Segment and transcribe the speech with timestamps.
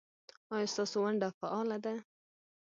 [0.55, 1.93] ایا ستاسو ونډه فعاله ده؟